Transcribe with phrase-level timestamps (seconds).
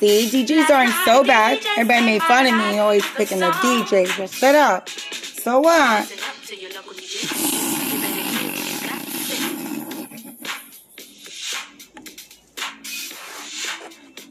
[0.00, 1.58] See, DJs aren't so bad.
[1.76, 4.06] Everybody made fun of me always picking the DJ.
[4.16, 4.88] Just shut up.
[4.88, 6.08] So what?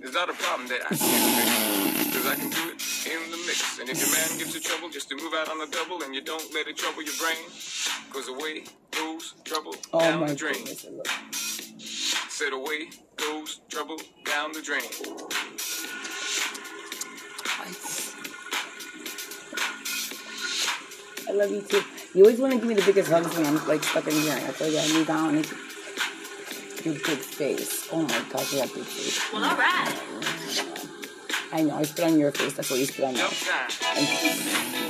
[0.02, 2.16] It's not a problem that I can't fix.
[2.16, 3.80] Cause I can do it in the mix.
[3.80, 6.14] And if your man gives you trouble just to move out on the double and
[6.14, 7.44] you don't let it trouble your brain,
[8.12, 10.54] cause away goes trouble Oh down my the drain.
[10.64, 10.86] goodness.
[12.30, 14.82] Said away goes trouble down the drain.
[21.30, 21.84] I love you too.
[22.14, 24.34] You always want to give me the biggest hugs when I'm like stuck in here.
[24.34, 25.48] I feel like I need down and
[26.86, 27.90] your big face.
[27.92, 29.34] Oh my gosh, you have big face.
[29.34, 29.96] Well, all right.
[31.52, 31.76] I know.
[31.76, 32.54] I spit on your face.
[32.54, 34.87] That's what you spit on Jump mine.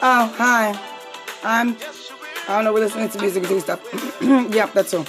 [0.00, 0.78] Oh, hi.
[1.42, 1.76] I'm.
[2.48, 2.72] I don't know.
[2.72, 3.80] We're listening to music and doing stuff.
[4.54, 5.04] yep, that's all.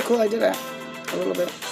[0.00, 0.20] Cool.
[0.20, 0.56] I did it.
[1.12, 1.63] A little bit.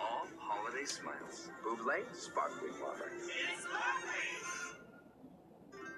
[0.00, 1.50] All holiday smiles.
[1.64, 3.10] Bublé Sparkling Water.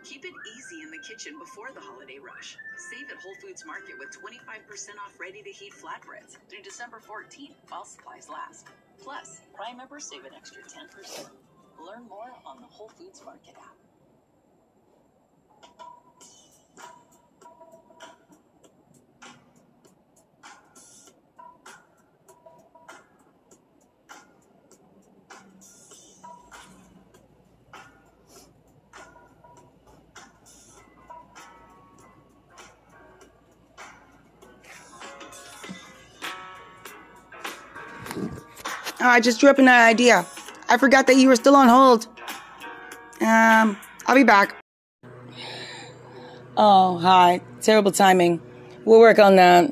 [0.04, 2.58] Keep it easy in the kitchen before the holiday rush.
[2.76, 7.56] Save at Whole Foods Market with 25% off ready to heat flatbreads through December 14th
[7.68, 8.66] while supplies last.
[9.02, 11.30] Plus, Prime members save an extra 10%.
[11.80, 13.83] Learn more on the Whole Foods Market app.
[39.14, 40.26] I just drew up an idea.
[40.68, 42.08] I forgot that you were still on hold.
[43.20, 44.56] Um, I'll be back.
[46.56, 47.40] Oh, hi.
[47.60, 48.42] Terrible timing.
[48.84, 49.70] We'll work on that.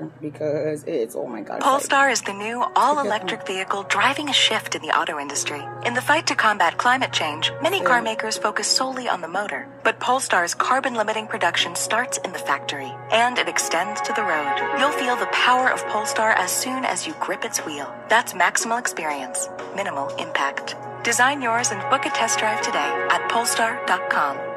[0.00, 1.56] Top of the heater because it's oh my god.
[1.58, 5.18] it's like- Polestar is the new all electric vehicle driving a shift in the auto
[5.18, 5.62] industry.
[5.84, 9.66] In the fight to combat climate change, many car makers focus solely on the motor.
[9.82, 14.54] But Polestar's carbon limiting production starts in the factory and it extends to the road.
[14.78, 17.92] You'll feel the power of Polestar as soon as you grip its wheel.
[18.08, 20.76] That's maximal experience, minimal impact.
[21.02, 24.49] Design yours and book a test drive today at polestar.com.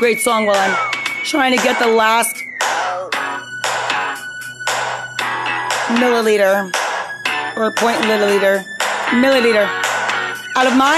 [0.00, 0.74] great song while I'm
[1.24, 2.34] trying to get the last
[6.00, 6.72] milliliter
[7.54, 8.64] or point milliliter
[9.20, 9.68] milliliter
[10.56, 10.96] out of my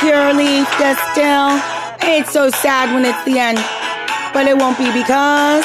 [0.00, 1.54] pure leaf distill.
[2.02, 3.58] It's so sad when it's the end,
[4.34, 5.64] but it won't be because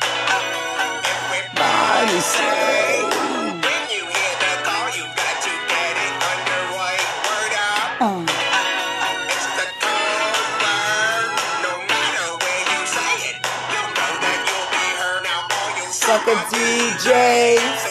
[16.35, 17.90] DJs.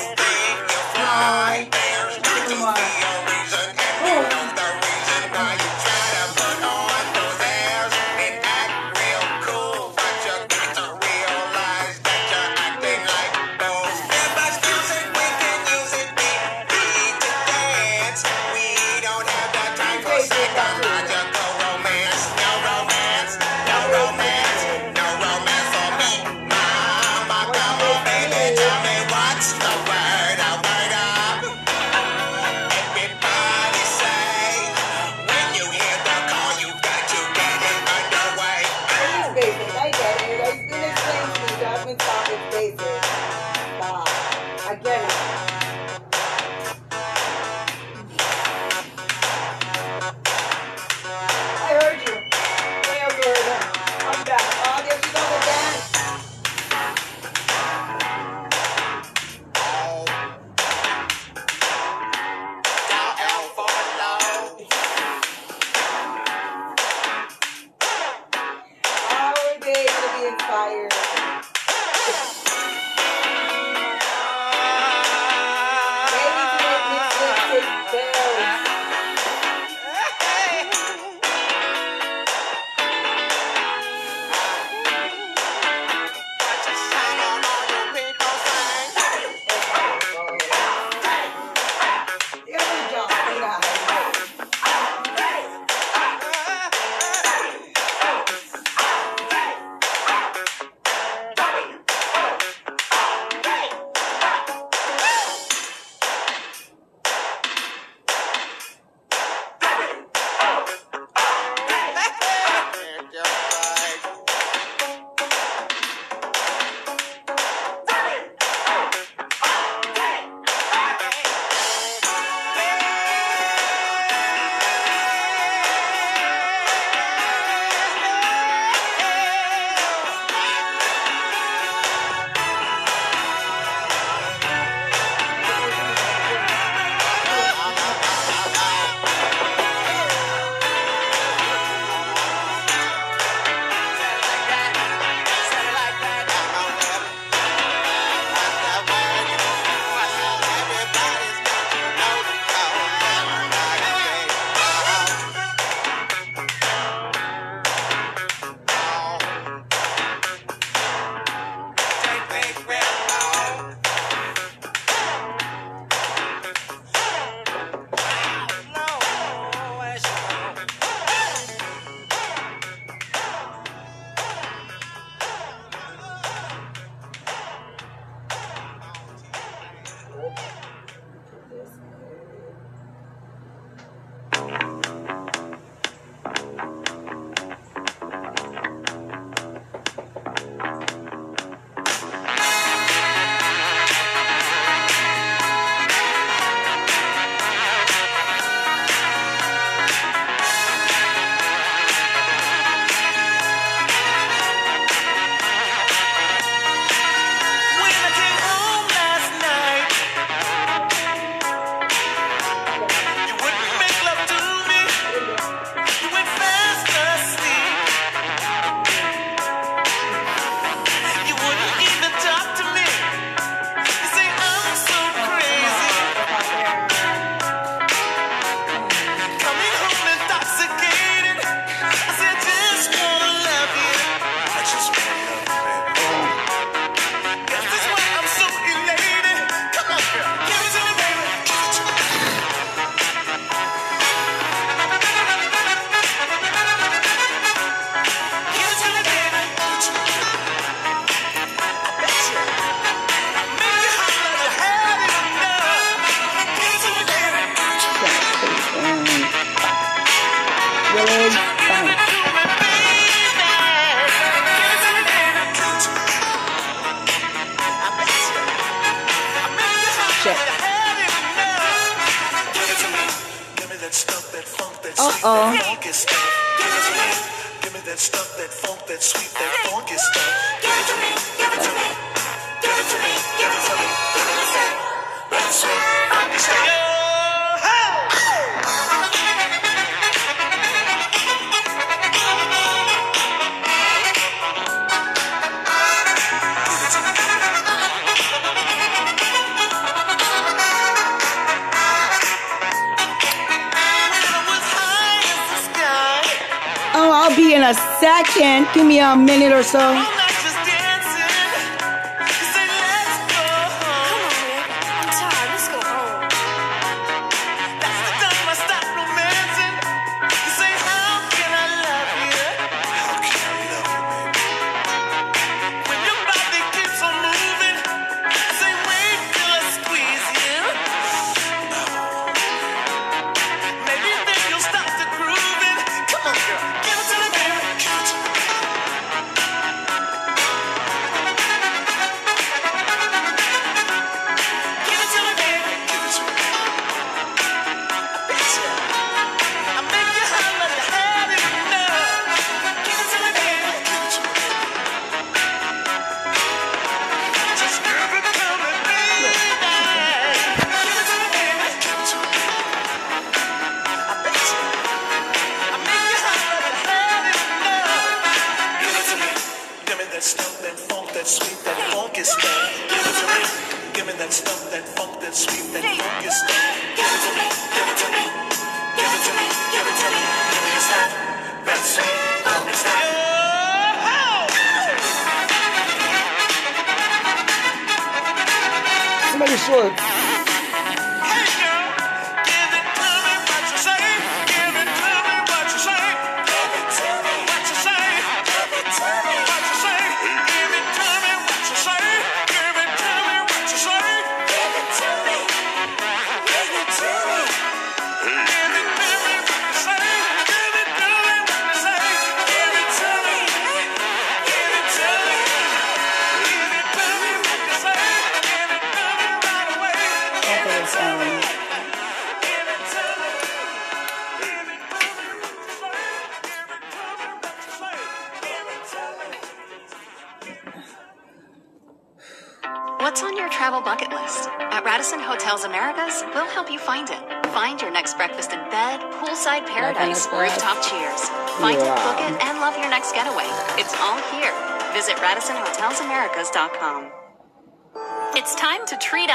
[308.41, 310.20] Give me a minute or so.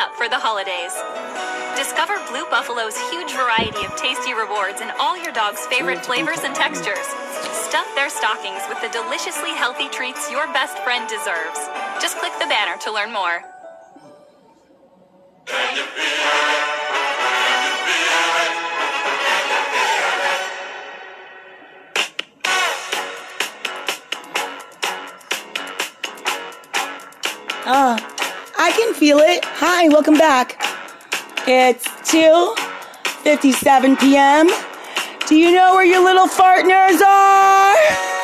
[0.06, 0.94] up for the holidays.
[1.76, 6.54] Discover Blue Buffalo's huge variety of tasty rewards in all your dog's favorite flavors and
[6.54, 7.08] textures.
[7.66, 11.60] Stuff their stockings with the deliciously healthy treats your best friend deserves.
[12.00, 13.42] Just click the banner to learn more.
[27.68, 28.15] Ah
[28.76, 29.46] can feel it.
[29.46, 30.62] Hi, welcome back.
[31.48, 34.50] It's 2:57 p.m.
[35.28, 38.15] Do you know where your little fartners are?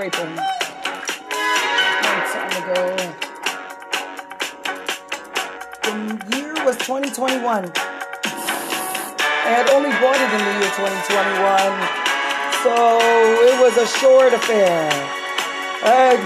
[0.00, 0.34] Scraping.
[0.34, 2.80] Long time ago.
[5.84, 5.92] The
[6.36, 7.70] year was 2021.
[8.24, 11.04] I had only bought it in the year 2021.
[12.64, 12.72] So
[13.44, 14.88] it was a short affair.
[15.84, 16.20] And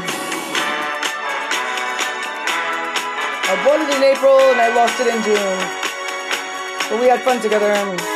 [3.42, 5.58] I bought it in April and I lost it in June.
[6.90, 8.13] But we had fun together.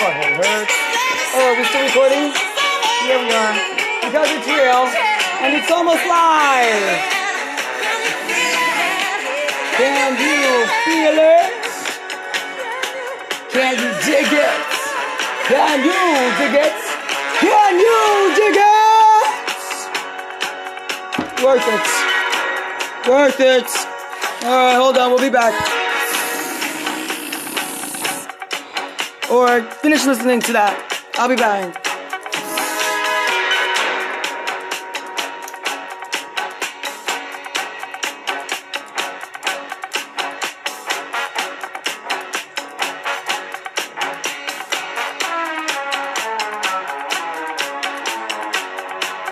[0.00, 0.72] Butthole hurts.
[1.36, 2.32] Oh, are we still recording?
[3.04, 3.52] Here we are.
[4.00, 4.88] Because it's real.
[5.44, 7.20] And it's almost live.
[9.76, 11.52] Can you feel it?
[13.52, 14.56] Can you dig it?
[15.52, 15.92] Can you
[16.40, 16.80] dig it?
[17.40, 18.80] Can you dig it?
[21.44, 21.86] Worth it.
[23.06, 23.68] Worth it.
[24.44, 25.69] Alright, hold on, we'll be back.
[29.30, 30.74] Or finish listening to that.
[31.14, 31.76] I'll be back.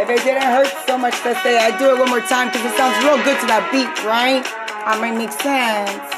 [0.01, 2.65] If it didn't hurt so much to say, I do it one more time because
[2.65, 4.47] it sounds real good to that beat, right?
[4.87, 6.18] I might make sense.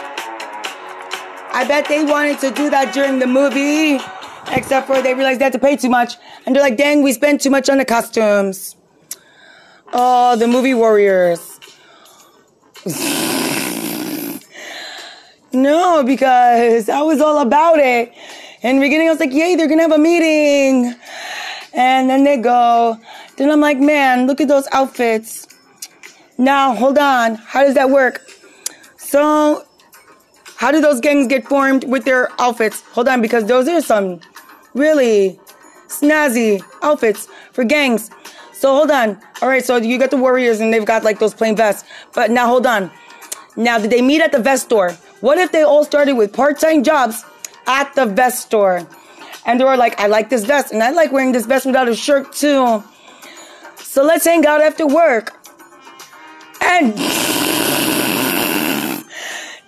[1.61, 4.03] I bet they wanted to do that during the movie,
[4.51, 6.15] except for they realized they had to pay too much.
[6.47, 8.77] And they're like, dang, we spent too much on the costumes.
[9.93, 11.61] Oh, the movie warriors.
[15.53, 18.15] no, because I was all about it.
[18.63, 20.95] In the beginning, I was like, yay, they're gonna have a meeting.
[21.75, 22.99] And then they go.
[23.37, 25.47] Then I'm like, man, look at those outfits.
[26.39, 27.35] Now, hold on.
[27.35, 28.23] How does that work?
[28.97, 29.67] So,
[30.61, 32.83] how do those gangs get formed with their outfits?
[32.93, 34.21] Hold on, because those are some
[34.75, 35.41] really
[35.89, 38.11] snazzy outfits for gangs.
[38.53, 39.19] So hold on.
[39.41, 41.89] All right, so you got the warriors and they've got like those plain vests.
[42.13, 42.91] But now hold on.
[43.57, 44.93] Now, did they meet at the vest store?
[45.23, 47.25] What if they all started with part-time jobs
[47.67, 48.87] at the vest store?
[49.47, 51.89] And they were like, I like this vest and I like wearing this vest without
[51.89, 52.85] a shirt too.
[53.79, 55.43] So let's hang out after work.
[56.61, 56.93] And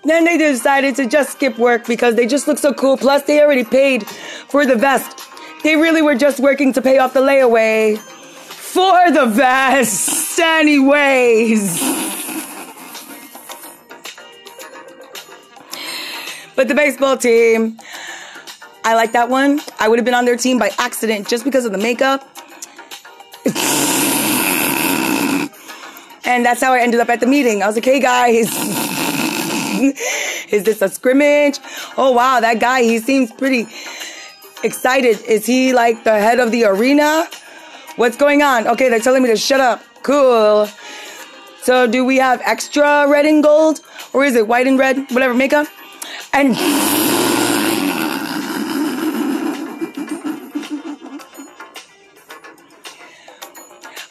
[0.05, 2.97] then they decided to just skip work because they just look so cool.
[2.97, 5.21] Plus, they already paid for the vest.
[5.63, 11.79] They really were just working to pay off the layaway for the vest, anyways.
[16.57, 17.79] But the baseball team,
[18.85, 19.61] I like that one.
[19.79, 22.29] I would have been on their team by accident just because of the makeup.
[26.25, 27.63] and that's how I ended up at the meeting.
[27.63, 28.82] I was like, hey guys,
[30.51, 31.59] is this a scrimmage?
[31.97, 33.67] Oh wow, that guy, he seems pretty
[34.63, 35.21] excited.
[35.23, 37.27] Is he like the head of the arena?
[37.97, 38.67] What's going on?
[38.69, 39.83] Okay, they're telling me to shut up.
[40.03, 40.67] Cool.
[41.63, 43.81] So do we have extra red and gold?
[44.13, 45.11] Or is it white and red?
[45.11, 45.67] Whatever, makeup?
[46.33, 46.57] And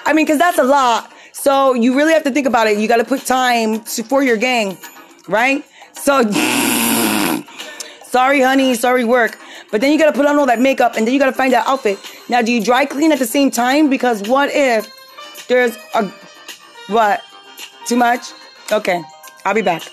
[0.05, 1.11] I mean, because that's a lot.
[1.31, 2.77] So you really have to think about it.
[2.77, 4.77] You got to put time to, for your gang,
[5.31, 5.65] right?
[5.93, 6.21] So,
[8.03, 9.37] sorry, honey, sorry, work.
[9.71, 11.33] But then you got to put on all that makeup and then you got to
[11.33, 11.97] find that outfit.
[12.29, 13.89] Now, do you dry clean at the same time?
[13.89, 16.07] Because what if there's a,
[16.87, 17.21] what?
[17.85, 18.33] Too much?
[18.71, 19.01] Okay,
[19.45, 19.83] I'll be back.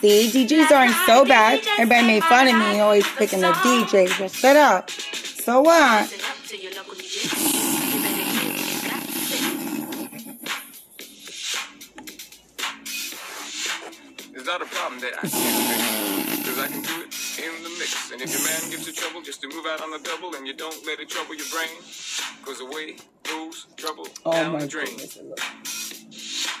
[0.00, 1.60] See, DJs aren't so bad.
[1.78, 4.08] Everybody made fun of me always picking the DJ.
[4.20, 4.90] Well, shut up.
[4.90, 6.17] So what?
[15.00, 16.48] Not a problem that I can't fix.
[16.48, 18.10] Cause I can do it in the mix.
[18.12, 20.46] And if your man gives you trouble just to move out on the double and
[20.46, 21.76] you don't let it trouble your brain,
[22.42, 24.96] cause away goes trouble Oh down my the drain.
[24.96, 25.18] goodness.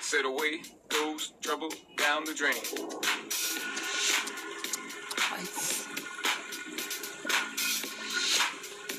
[0.02, 2.54] Said away goes trouble down the drain.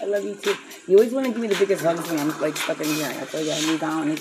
[0.01, 0.55] I love you too.
[0.87, 3.07] You always want to give me the biggest hugs when I'm like stuck in here.
[3.07, 4.19] I feel like I knee down and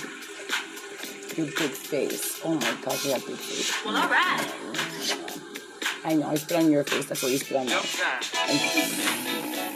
[1.36, 2.40] your big face.
[2.44, 3.84] Oh my gosh, you have big face.
[3.84, 4.77] Well, all right.
[6.08, 7.04] I know, I spit on your face.
[7.04, 7.82] That's what you spit on mine.
[7.82, 9.67] Time.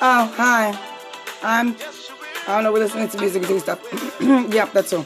[0.00, 0.78] Oh, hi.
[1.42, 1.74] I'm.
[2.46, 2.72] I don't know.
[2.72, 3.80] We're listening to music and doing stuff.
[4.20, 5.04] yep, that's all.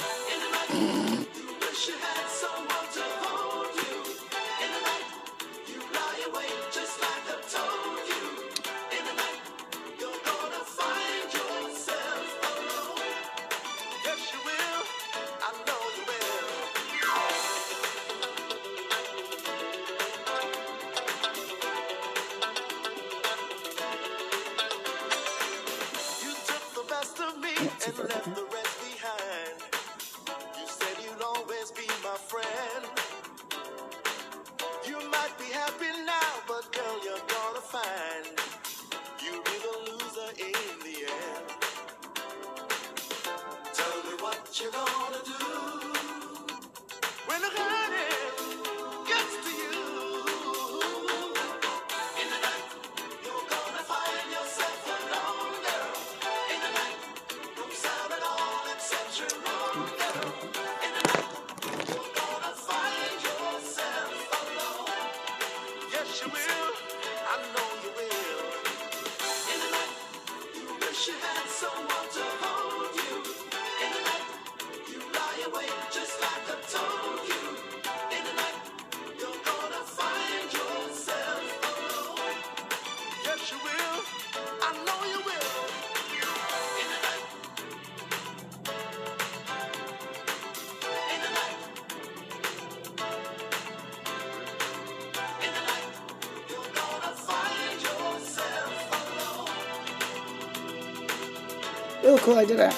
[102.11, 102.39] Ew, cool.
[102.39, 102.75] I did it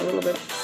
[0.00, 0.59] a little bit.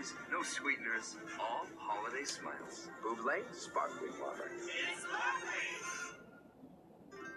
[0.00, 2.88] Calories, no sweeteners, all holiday smiles.
[3.02, 4.50] bubly Sparkling Water.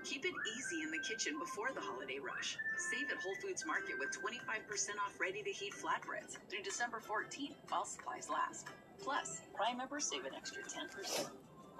[0.03, 2.57] Keep it easy in the kitchen before the holiday rush.
[2.77, 7.55] Save at Whole Foods Market with 25% off ready to heat flatbreads through December 14th
[7.69, 8.67] while supplies last.
[9.01, 11.29] Plus, Prime members save an extra 10%.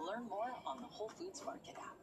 [0.06, 2.03] Learn more on the Whole Foods Market app.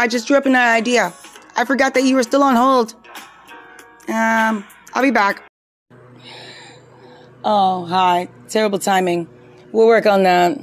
[0.00, 1.12] I just drew up an idea.
[1.56, 2.94] I forgot that you were still on hold.
[4.08, 5.42] Um, I'll be back.
[7.44, 8.30] Oh, hi.
[8.48, 9.28] Terrible timing.
[9.72, 10.58] We'll work on that.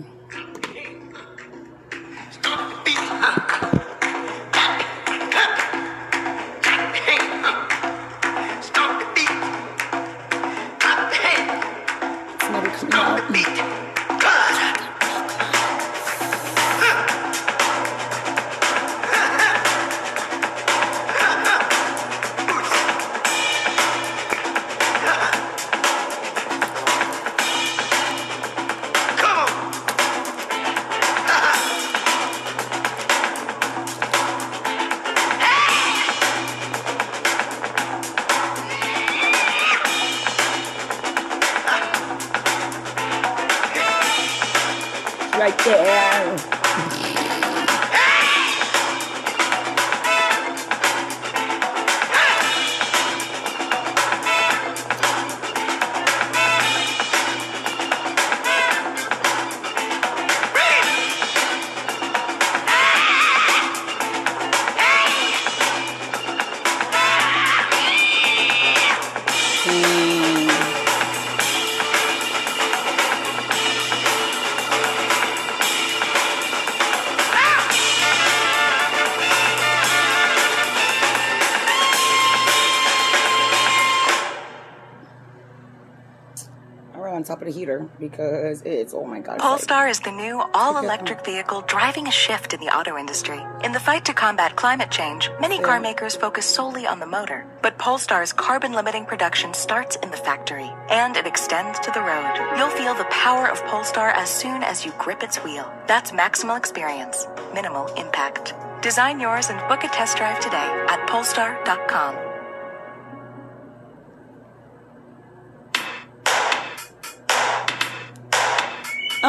[87.68, 89.36] Run on top of the heater because it's oh my god.
[89.36, 92.98] it's like- Polestar is the new all electric vehicle driving a shift in the auto
[92.98, 93.40] industry.
[93.64, 97.46] In the fight to combat climate change, many car makers focus solely on the motor.
[97.62, 102.34] But Polestar's carbon limiting production starts in the factory and it extends to the road.
[102.58, 105.72] You'll feel the power of Polestar as soon as you grip its wheel.
[105.88, 108.54] That's maximal experience, minimal impact.
[108.82, 112.27] Design yours and book a test drive today at polestar.com.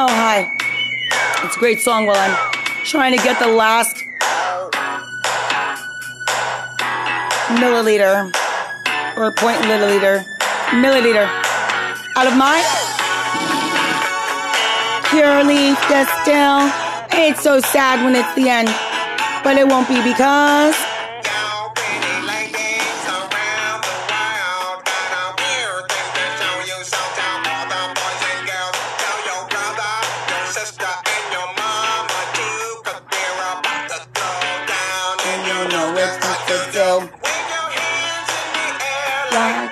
[0.01, 0.49] Oh hi.
[1.43, 2.53] It's a great song while I'm
[2.85, 3.97] trying to get the last
[7.59, 8.31] milliliter
[9.17, 10.23] or point milliliter
[10.79, 11.27] milliliter
[12.15, 12.63] out of my
[15.09, 16.71] pure leaf distill.
[17.19, 18.69] It's so sad when it's the end,
[19.43, 20.77] but it won't be because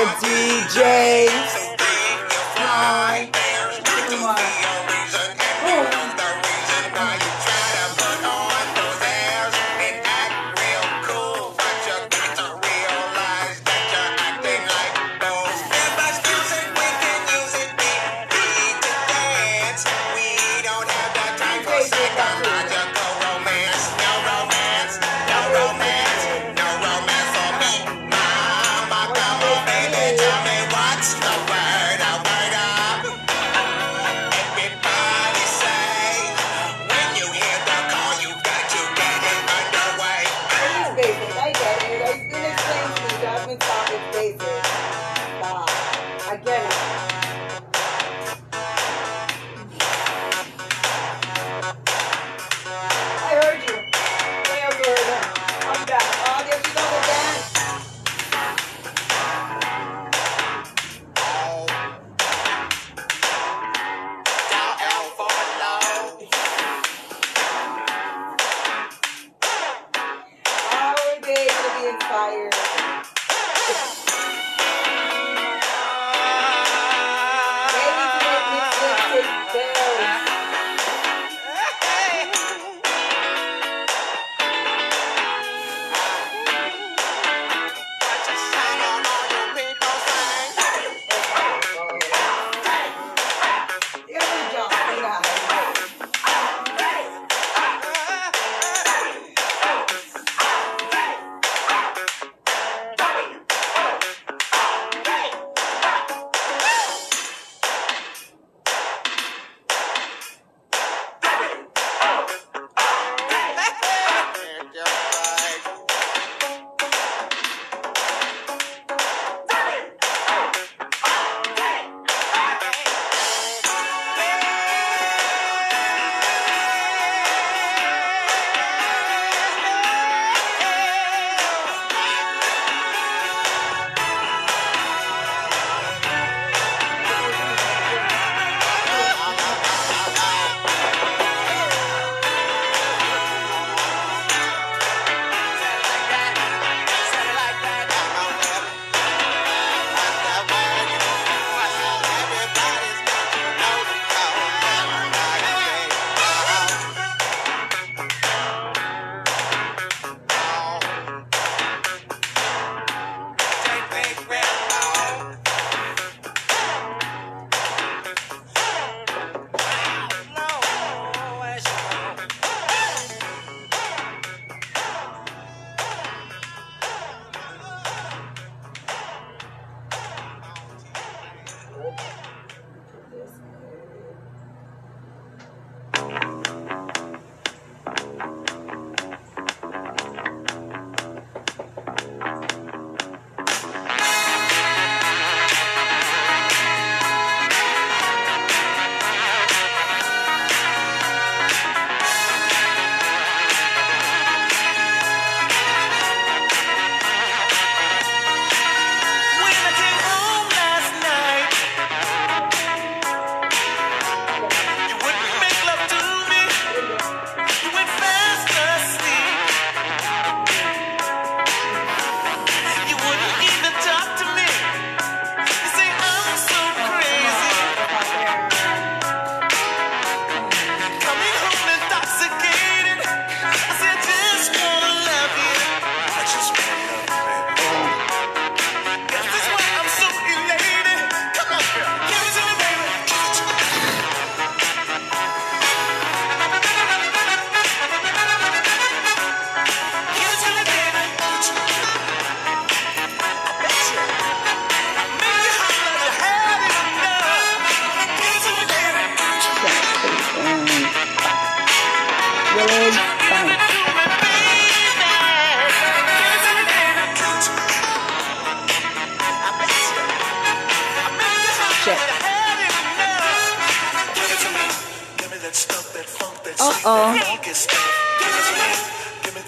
[0.00, 1.50] Sucker DJs.
[1.50, 1.59] Fly.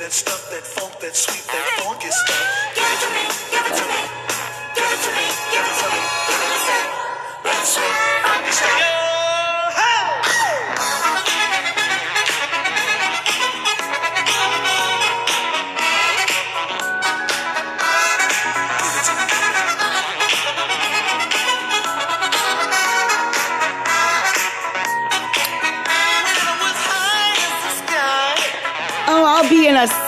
[0.03, 2.42] That stuff, that funk, that sweet, that funky stuff.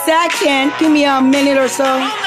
[0.04, 0.72] Second.
[0.78, 2.23] Give me a minute or so.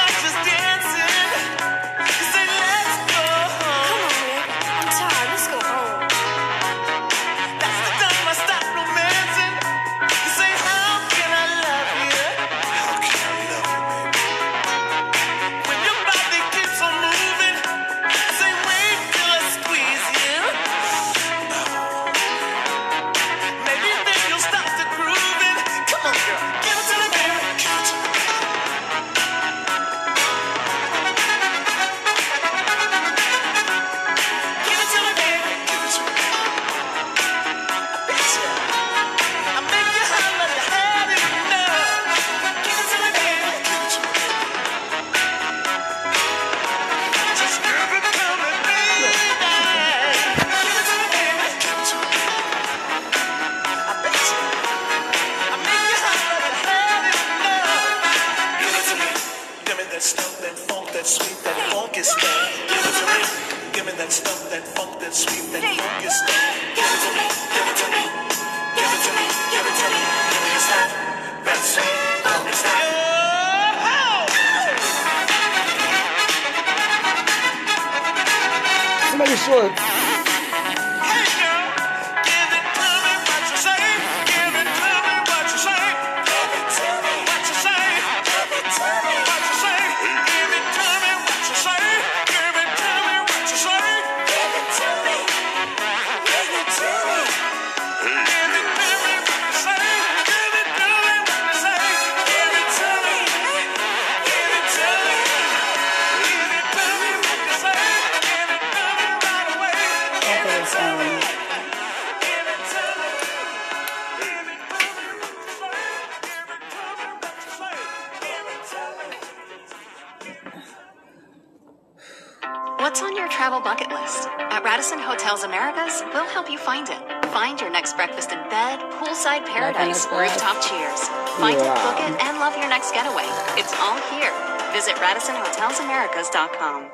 [130.12, 131.08] Rooftop cheers.
[131.38, 133.28] Find it, book it, and love your next getaway.
[133.60, 134.32] It's all here.
[134.72, 136.90] Visit RadissonHotelsAmericas.com.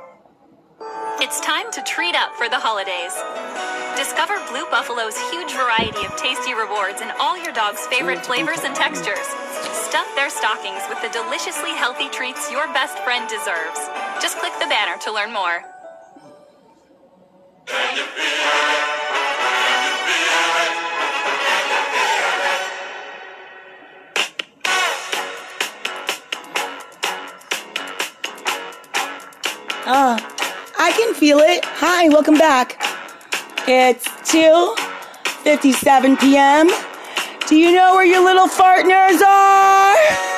[1.21, 3.15] It's time to treat up for the holidays.
[3.97, 8.75] Discover Blue Buffalo's huge variety of tasty rewards and all your dog's favorite flavors and
[8.75, 9.27] textures.
[9.73, 13.81] Stuff their stockings with the deliciously healthy treats your best friend deserves.
[14.21, 15.62] Just click the banner to learn more.
[29.87, 30.16] Ah,
[30.78, 31.62] I can feel it.
[31.62, 32.82] Hi, welcome back.
[33.68, 36.70] It's 2:57 p.m.
[37.47, 40.34] Do you know where your little partners are?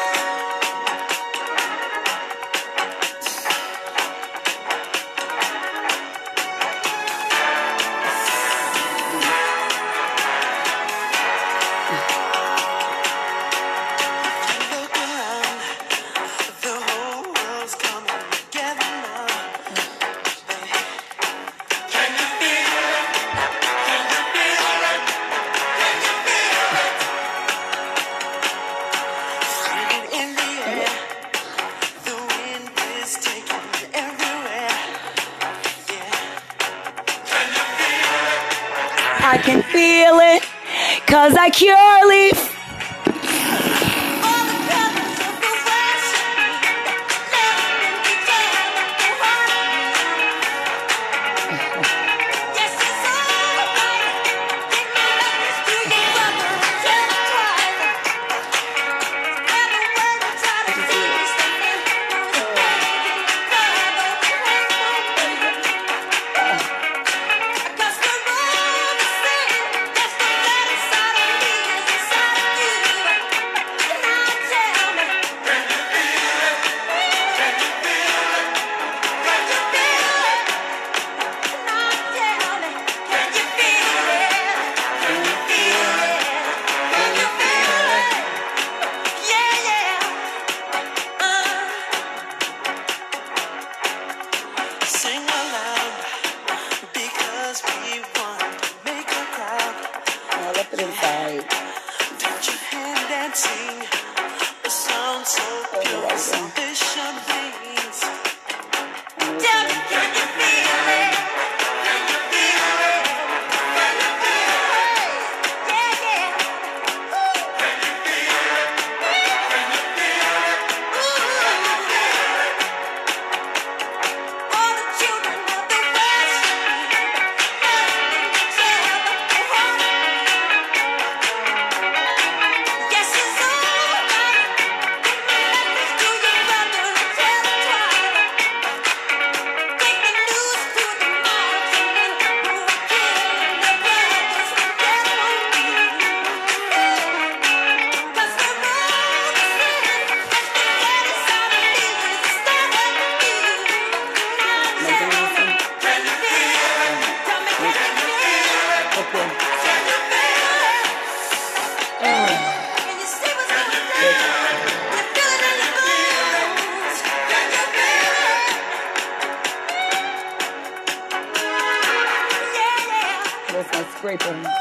[174.06, 174.38] Scraping.
[174.38, 174.54] Long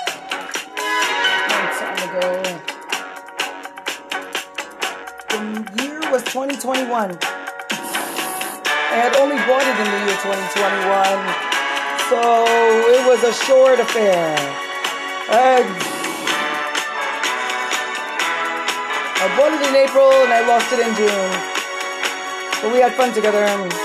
[2.01, 2.25] ago.
[5.29, 5.39] The
[5.83, 7.17] year was 2021.
[7.21, 10.49] I had only bought it in the year 2021.
[12.09, 12.17] So
[12.89, 14.35] it was a short affair.
[15.29, 15.61] I,
[19.21, 21.31] I bought it in April and I lost it in June.
[22.63, 23.84] But we had fun together.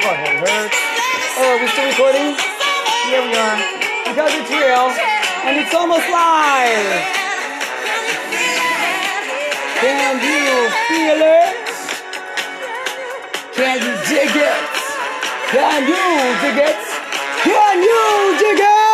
[0.00, 0.78] Butthole hurts.
[1.36, 2.36] Oh, are we still recording?
[3.10, 3.58] Yeah, we are.
[4.08, 4.88] Because it's real
[5.44, 7.20] and it's almost live.
[9.80, 11.56] Can you feel it?
[13.54, 14.72] Can you dig it?
[15.50, 16.04] Can you
[16.40, 16.80] dig it?
[17.42, 18.92] Can you dig it?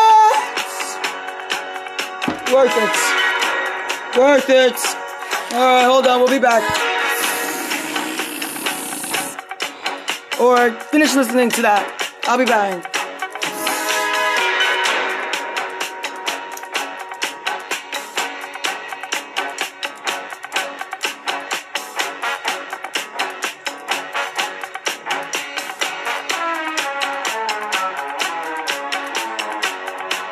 [2.53, 2.97] Worth it.
[4.19, 4.79] Worth it.
[5.55, 6.21] All right, hold on.
[6.21, 6.63] We'll be back.
[10.41, 11.83] Or finish listening to that.
[12.25, 12.85] I'll be back.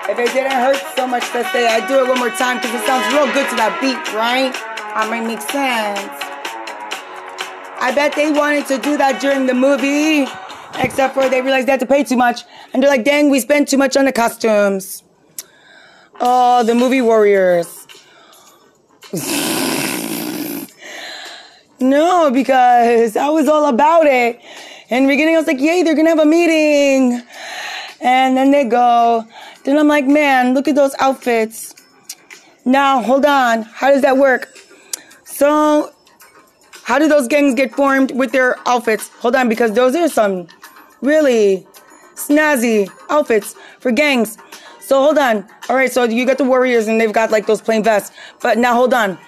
[0.09, 2.81] If it didn't hurt so much to say, I do it one more time because
[2.81, 4.55] it sounds real good to that beat, right?
[4.95, 6.16] I might make sense.
[7.87, 10.27] I bet they wanted to do that during the movie,
[10.81, 12.43] except for they realized they had to pay too much.
[12.73, 15.05] And they're like, dang, we spent too much on the costumes.
[16.21, 17.87] Oh, the movie warriors.
[21.79, 24.41] no, because I was all about it.
[24.89, 27.23] In the beginning, I was like, yay, they're gonna have a meeting.
[28.01, 29.25] And then they go.
[29.63, 31.73] Then I'm like, man, look at those outfits.
[32.65, 33.63] Now, hold on.
[33.63, 34.49] How does that work?
[35.23, 35.93] So,
[36.87, 39.11] how do those gangs get formed with their outfits?
[39.19, 40.47] Hold on, because those are some
[41.03, 41.67] really
[42.15, 44.39] snazzy outfits for gangs.
[44.79, 45.45] So hold on.
[45.69, 48.17] All right, so you got the warriors and they've got like those plain vests.
[48.41, 49.19] But now hold on.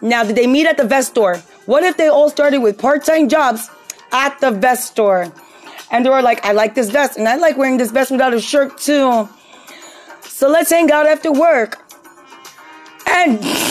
[0.00, 1.36] Now, did they meet at the vest store?
[1.66, 3.68] What if they all started with part-time jobs
[4.10, 5.30] at the vest store?
[5.90, 8.32] And they were like, I like this vest and I like wearing this vest without
[8.32, 9.28] a shirt too.
[10.22, 11.82] So let's hang out after work.
[13.06, 13.40] And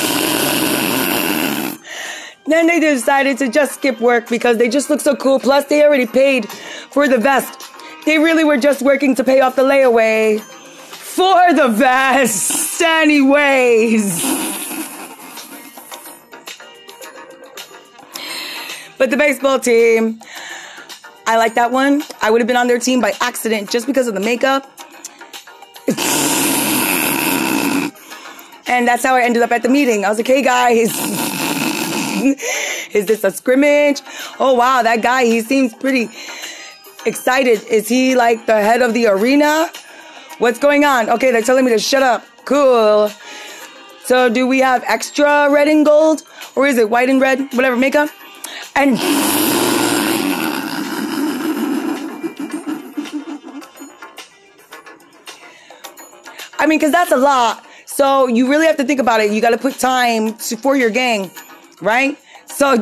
[2.46, 5.40] then they decided to just skip work because they just look so cool.
[5.40, 7.70] Plus, they already paid for the vest.
[8.06, 14.22] They really were just working to pay off the layaway for the vest, anyways.
[18.98, 20.20] But the baseball team
[21.26, 22.04] I like that one.
[22.22, 24.70] I would have been on their team by accident just because of the makeup.
[28.68, 30.04] And that's how I ended up at the meeting.
[30.04, 30.92] I was like, hey guys,
[32.94, 34.02] is this a scrimmage?
[34.40, 36.10] Oh wow, that guy, he seems pretty
[37.06, 37.64] excited.
[37.68, 39.70] Is he like the head of the arena?
[40.40, 41.10] What's going on?
[41.10, 42.26] Okay, they're telling me to shut up.
[42.46, 43.10] Cool.
[44.06, 46.24] So do we have extra red and gold?
[46.56, 47.54] Or is it white and red?
[47.54, 48.10] Whatever, makeup?
[48.76, 48.98] And
[56.60, 57.66] I mean, because that's a lot.
[57.86, 59.32] So you really have to think about it.
[59.32, 61.30] You got to put time to, for your gang,
[61.84, 62.18] right?
[62.46, 62.76] So,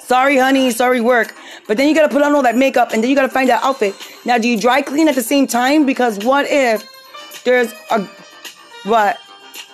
[0.00, 1.34] sorry, honey, sorry, work.
[1.66, 3.28] But then you got to put on all that makeup and then you got to
[3.28, 3.94] find that outfit.
[4.24, 5.84] Now, do you dry clean at the same time?
[5.84, 6.88] Because what if
[7.44, 8.02] there's a,
[8.84, 9.18] what?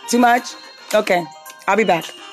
[0.09, 0.55] Too much?
[0.95, 1.25] Okay,
[1.69, 2.07] I'll be back.